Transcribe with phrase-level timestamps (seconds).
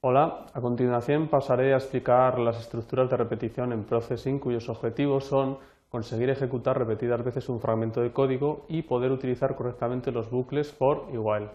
[0.00, 5.58] Hola, a continuación pasaré a explicar las estructuras de repetición en Processing cuyos objetivos son
[5.88, 11.08] conseguir ejecutar repetidas veces un fragmento de código y poder utilizar correctamente los bucles for
[11.12, 11.48] y while.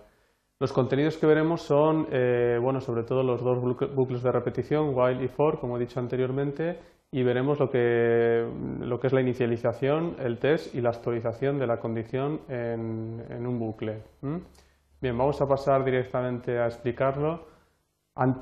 [0.59, 3.61] Los contenidos que veremos son, eh, bueno, sobre todo los dos
[3.95, 6.79] bucles de repetición, while y for, como he dicho anteriormente,
[7.11, 8.45] y veremos lo que,
[8.81, 13.57] lo que es la inicialización, el test y la actualización de la condición en, un
[13.57, 14.03] bucle.
[14.99, 17.52] Bien, vamos a pasar directamente a explicarlo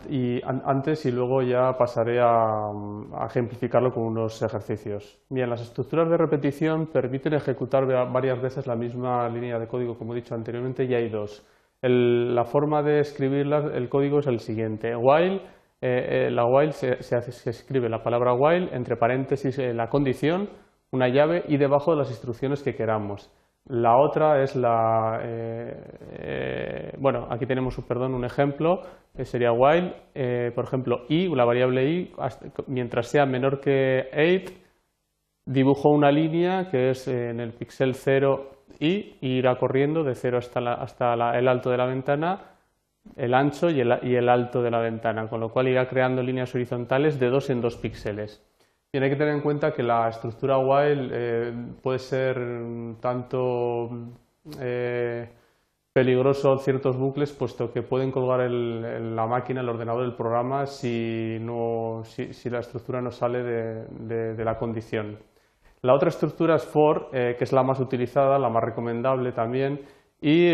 [0.10, 2.72] y antes y luego ya pasaré a,
[3.26, 5.20] ejemplificarlo con unos ejercicios.
[5.30, 10.14] Bien, las estructuras de repetición permiten ejecutar varias veces la misma línea de código, como
[10.14, 11.46] he dicho anteriormente, y hay dos.
[11.82, 14.94] la forma de escribir el código es el siguiente.
[14.96, 15.38] While,
[15.82, 20.50] eh, eh, la while se, se, escribe la palabra while entre paréntesis eh, la condición,
[20.92, 23.32] una llave y debajo de las instrucciones que queramos.
[23.68, 25.84] La otra es la, eh,
[26.14, 28.82] eh, bueno, aquí tenemos perdón, un ejemplo,
[29.16, 32.12] que sería while, eh, por ejemplo, i, la variable i,
[32.68, 34.54] mientras sea menor que 8,
[35.46, 40.40] dibujo una línea que es en el píxel 0 i, y irá corriendo de 0
[40.40, 42.40] hasta, hasta el alto de la ventana,
[43.16, 46.24] el ancho y el, y el alto de la ventana, con lo cual irá creando
[46.24, 48.51] líneas horizontales de 2 en 2 píxeles.
[48.92, 52.38] Tiene que tener en cuenta que la estructura while eh, puede ser
[53.00, 53.90] tanto
[54.60, 55.30] eh,
[55.94, 62.60] peligroso ciertos bucles, puesto que pueden colgar la máquina, el ordenador, el programa, si, la
[62.60, 65.20] estructura no sale de, la condición.
[65.84, 69.86] La otra estructura es for, eh, que es la más utilizada, la más recomendable también,
[70.20, 70.48] y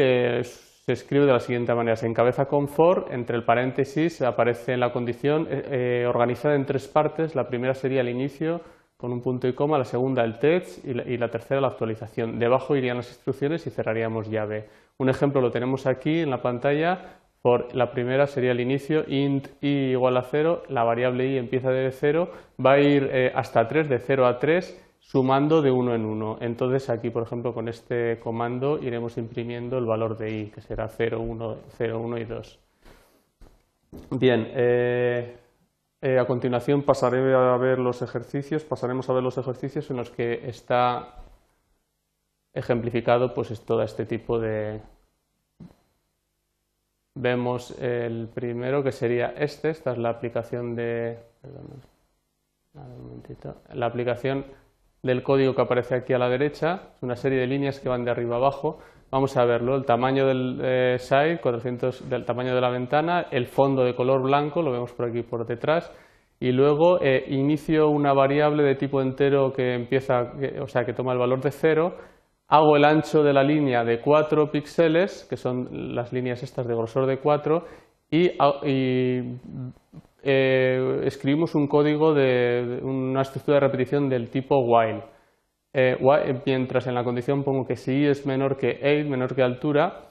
[0.87, 1.97] se escribe de la siguiente manera.
[1.97, 6.87] Se encabeza con for, entre el paréntesis aparece la condición eh, eh, organizada en tres
[6.87, 7.35] partes.
[7.35, 8.61] La primera sería el inicio
[8.95, 12.39] con un punto y coma, la segunda el text y la, tercera la actualización.
[12.39, 14.69] Debajo irían las instrucciones y cerraríamos llave.
[14.97, 17.19] Un ejemplo lo tenemos aquí en la pantalla.
[17.41, 21.69] For, la primera sería el inicio, int i igual a 0, la variable i empieza
[21.69, 22.31] de 0,
[22.65, 26.37] va a ir eh, hasta 3, de 0 a 3, sumando de uno en uno.
[26.41, 30.89] Entonces aquí, por ejemplo, con este comando iremos imprimiendo el valor de i, que será
[30.89, 32.59] 0, 1, 0, 1 y 2.
[34.11, 35.37] Bien, eh,
[36.01, 40.11] eh, a continuación pasaré a ver los ejercicios, pasaremos a ver los ejercicios en los
[40.11, 41.23] que está
[42.53, 44.81] ejemplificado pues todo este tipo de...
[47.15, 51.17] Vemos el primero que sería este, esta es la aplicación de...
[51.41, 51.81] Perdón,
[52.73, 54.45] un momentito, la aplicación
[55.07, 58.11] del código que aparece aquí a la derecha, una serie de líneas que van de
[58.11, 58.77] arriba abajo.
[59.09, 63.47] Vamos a verlo, el tamaño del eh, site, 400, del tamaño de la ventana, el
[63.47, 65.91] fondo de color blanco, lo vemos por aquí por detrás,
[66.39, 71.13] y luego eh, inicio una variable de tipo entero que empieza, o sea, que toma
[71.13, 71.95] el valor de cero,
[72.49, 76.75] hago el ancho de la línea de 4 píxeles, que son las líneas estas de
[76.75, 77.65] grosor de 4,
[78.11, 78.31] y,
[78.69, 79.39] y
[80.23, 85.03] eh, escribimos un código de, una estructura de repetición del tipo while.
[85.73, 85.97] Eh,
[86.45, 90.07] mientras en la condición pongo que si es menor que 8, menor que altura,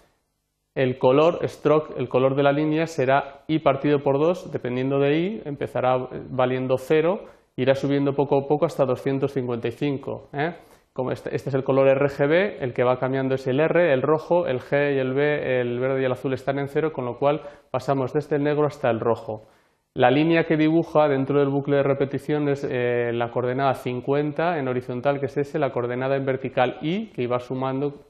[0.74, 5.18] el color stroke, el color de la línea será i partido por 2, dependiendo de
[5.18, 5.96] i, empezará
[6.30, 7.20] valiendo 0,
[7.56, 10.28] irá subiendo poco a poco hasta 255.
[10.34, 10.54] ¿eh?
[10.92, 14.02] Como este, este, es el color RGB, el que va cambiando es el R, el
[14.02, 17.04] rojo, el G y el B, el verde y el azul están en cero, con
[17.04, 17.40] lo cual
[17.70, 19.48] pasamos desde el negro hasta el rojo.
[19.96, 24.68] La línea que dibuja dentro del bucle de repetición es eh, la coordenada 50 en
[24.68, 28.04] horizontal, que es S, la coordenada en vertical Y, que iba sumando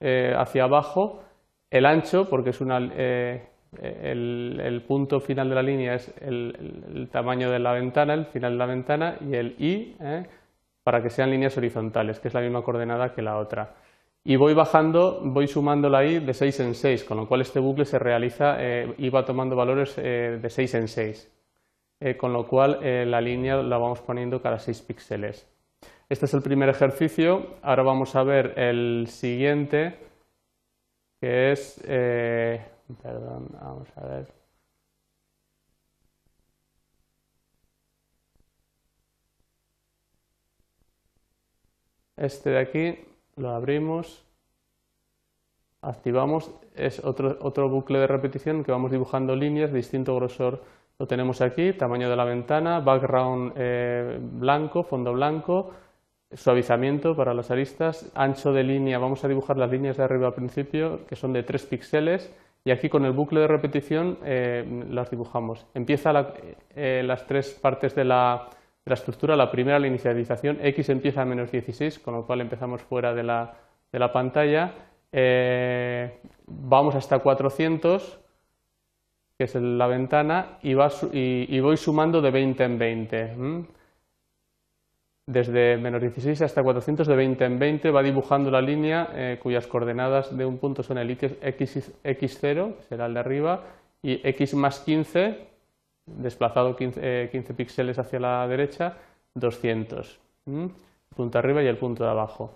[0.00, 1.22] eh, hacia abajo,
[1.70, 3.42] el ancho, porque es una, eh,
[3.80, 8.58] el, punto final de la línea es el, tamaño de la ventana, el final de
[8.58, 9.96] la ventana, y el Y,
[10.82, 13.76] para que sean líneas horizontales, que es la misma coordenada que la otra
[14.24, 17.58] y voy bajando, voy sumando la i de 6 en 6, con lo cual este
[17.58, 21.32] bucle se realiza eh, y va tomando valores eh, de 6 en 6,
[22.00, 22.80] eh, con lo cual
[23.10, 25.48] la línea la vamos poniendo cada 6 píxeles.
[26.08, 29.96] Este es el primer ejercicio, ahora vamos a ver el siguiente,
[31.20, 34.26] que es, perdón, vamos a ver.
[42.16, 43.09] Este de aquí
[43.40, 44.24] lo abrimos,
[45.82, 50.62] activamos, es otro, otro bucle de repetición que vamos dibujando líneas distinto grosor.
[50.98, 55.70] Lo tenemos aquí, tamaño de la ventana, background eh, blanco, fondo blanco,
[56.30, 60.34] suavizamiento para las aristas, ancho de línea, vamos a dibujar las líneas de arriba al
[60.34, 62.32] principio, que son de 3 píxeles,
[62.64, 65.66] y aquí con el bucle de repetición eh, las dibujamos.
[65.72, 66.34] Empieza
[66.76, 68.50] eh, las tres partes de la,
[68.84, 72.82] la estructura, la primera, la inicialización, x empieza a menos 16, con lo cual empezamos
[72.82, 73.54] fuera de la,
[73.92, 74.72] de la pantalla.
[75.12, 78.20] Eh, vamos hasta 400,
[79.36, 83.36] que es la ventana, y, voy sumando de 20 en 20.
[85.26, 89.66] Desde menos 16 hasta 400 de 20 en 20 va dibujando la línea eh, cuyas
[89.68, 91.36] coordenadas de un punto son el x,
[92.02, 93.62] x0, que será el de arriba,
[94.02, 95.38] y x más 15,
[96.16, 98.96] desplazado 15, eh, píxeles hacia la derecha,
[99.34, 100.20] 200.
[100.46, 100.70] El
[101.14, 102.54] punto arriba y el punto de abajo.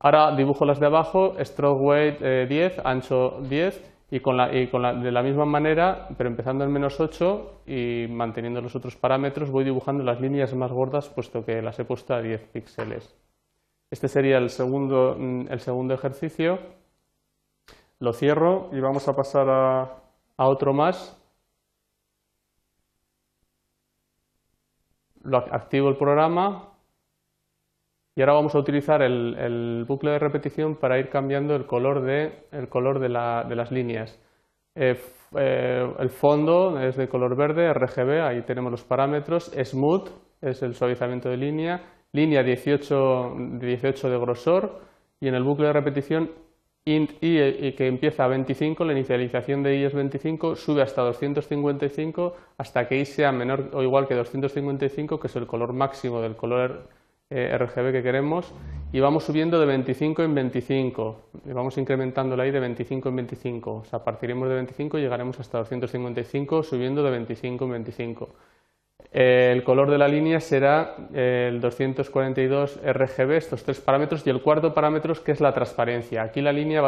[0.00, 4.68] Ahora dibujo las de abajo, stroke weight 10, eh, ancho 10, y, con la, y
[4.68, 8.94] con la, de la misma manera, pero empezando en menos 8 y manteniendo los otros
[8.94, 13.16] parámetros, voy dibujando las líneas más gordas, puesto que las he puesto a 10 píxeles.
[13.90, 16.58] Este sería el segundo, el segundo ejercicio.
[18.00, 19.82] Lo cierro y vamos a pasar a,
[20.36, 21.21] a otro más.
[25.24, 26.72] Lo activo el programa
[28.14, 32.46] y ahora vamos a utilizar el, bucle de repetición para ir cambiando el color de,
[32.52, 34.20] el color de, las líneas.
[34.74, 35.00] Eh,
[35.34, 39.50] eh, el fondo es de color verde, RGB, ahí tenemos los parámetros.
[39.50, 40.10] Smooth
[40.42, 41.82] es el suavizamiento de línea.
[42.12, 44.80] Línea 18, 18 de grosor.
[45.18, 46.30] Y en el bucle de repetición
[46.84, 52.34] int i que empieza a 25, la inicialización de i es 25, sube hasta 255
[52.58, 56.34] hasta que i sea menor o igual que 255, que es el color máximo del
[56.34, 56.88] color
[57.30, 58.52] eh, RGB que queremos
[58.92, 63.16] y vamos subiendo de 25 en 25 y vamos incrementando la I de 25 en
[63.16, 68.28] 25 o sea, partiremos de 25 y llegaremos hasta 255 subiendo de 25 en 25
[69.12, 74.72] el color de la línea será el 242 RGB, estos tres parámetros, y el cuarto
[74.72, 76.22] parámetro que es la transparencia.
[76.22, 76.82] Aquí la línea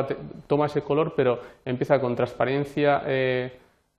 [0.46, 3.52] toma ese color, pero empieza con transparencia eh,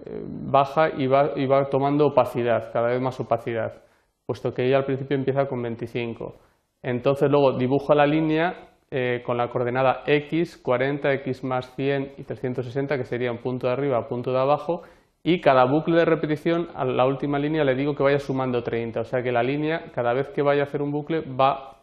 [0.04, 3.86] eh, baja y va, y va tomando opacidad, cada vez más opacidad
[4.25, 6.36] puesto que ella al principio empieza con 25.
[6.81, 12.24] Entonces luego dibujo la línea eh, con la coordenada x, 40, x más 100 y
[12.24, 14.83] 360, que sería un punto de arriba, punto de abajo,
[15.27, 19.00] y cada bucle de repetición, a la última línea le digo que vaya sumando 30,
[19.00, 21.81] o sea que la línea, cada vez que vaya a hacer un bucle, va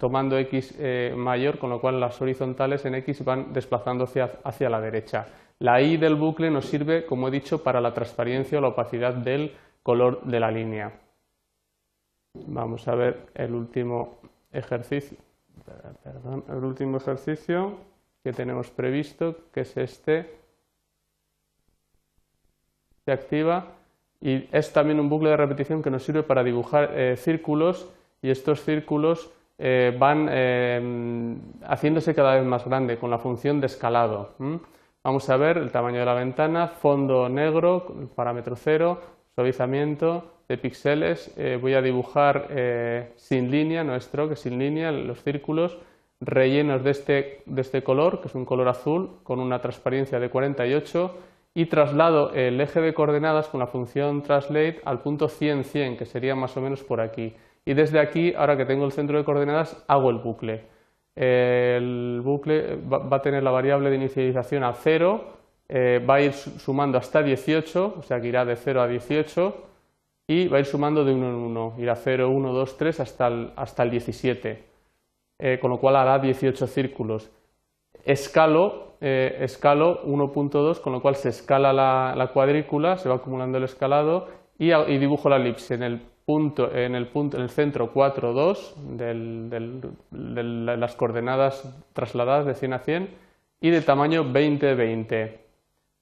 [0.00, 4.80] tomando x eh, mayor, con lo cual las horizontales en x van desplazando hacia la
[4.80, 5.26] derecha.
[5.58, 9.12] La i del bucle nos sirve, como he dicho, para la transparencia o la opacidad
[9.12, 10.98] del color de la línea.
[12.46, 14.18] Vamos a ver el último
[14.50, 15.18] ejercicio,
[16.48, 17.76] el último ejercicio
[18.24, 20.45] que tenemos previsto, que es este.
[23.06, 23.66] Se activa
[24.20, 27.88] y es también un bucle de repetición que nos sirve para dibujar eh, círculos
[28.20, 31.36] y estos círculos eh, van eh,
[31.68, 34.34] haciéndose cada vez más grande con la función de escalado.
[35.04, 39.00] Vamos a ver el tamaño de la ventana, fondo negro, parámetro cero,
[39.36, 42.48] suavizamiento, de píxeles voy a dibujar
[43.14, 45.78] sin línea, no stroke, sin línea, los círculos
[46.20, 50.28] rellenos de este, de este color, que es un color azul, con una transparencia de
[50.28, 51.14] 48
[51.56, 56.04] y traslado el eje de coordenadas con la función translate al punto 100, 100, que
[56.04, 57.34] sería más o menos por aquí.
[57.64, 60.66] Y desde aquí, ahora que tengo el centro de coordenadas, hago el bucle.
[61.14, 65.24] El bucle va a tener la variable de inicialización a 0,
[65.70, 69.56] eh, va a ir sumando hasta 18, o sea que irá de 0 a 18,
[70.26, 73.28] y va a ir sumando de uno en uno, irá 0, 1, 2, 3 hasta
[73.28, 74.62] el, hasta el 17,
[75.38, 77.30] eh, con lo cual hará 18 círculos.
[78.04, 83.64] Escalo, eh, escalo 1.2, con lo cual se escala la, cuadrícula, se va acumulando el
[83.64, 88.32] escalado y, dibujo la elipse en el punto, en el, punto, en el centro 4,
[88.32, 93.08] 2 de las coordenadas trasladadas de 100 a 100
[93.60, 95.40] y de tamaño 20, 20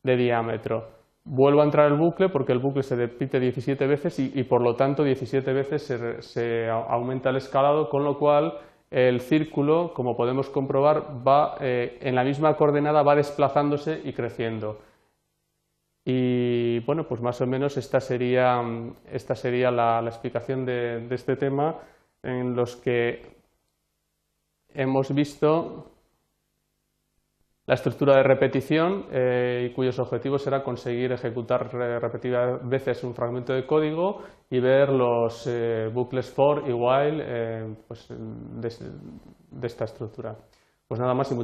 [0.02, 0.94] de diámetro.
[1.24, 4.76] Vuelvo a entrar el bucle porque el bucle se repite 17 veces y, por lo
[4.76, 8.58] tanto 17 veces se, aumenta el escalado, con lo cual
[8.94, 14.78] el círculo, como podemos comprobar, va eh, en la misma coordenada, va desplazándose y creciendo.
[16.04, 18.62] Y bueno, pues más o menos esta sería,
[19.10, 21.74] esta sería la, explicación de, de este tema
[22.22, 23.34] en los que
[24.74, 25.90] hemos visto
[27.66, 33.66] la estructura de repetición eh, cuyos objetivos será conseguir ejecutar repetidas veces un fragmento de
[33.66, 38.71] código y ver los eh, bucles for y while eh, pues, de,
[39.50, 40.37] de, esta estructura.
[40.87, 41.42] Pues nada más y muchas